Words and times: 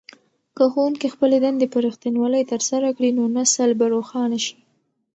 که 0.55 0.63
ښوونکي 0.71 1.07
خپلې 1.13 1.37
دندې 1.45 1.67
په 1.73 1.77
رښتینولۍ 1.85 2.43
ترسره 2.51 2.87
کړي 2.97 3.09
نو 3.17 3.23
نسل 3.37 3.69
به 3.79 3.85
روښانه 3.93 4.39
شي. 4.45 4.57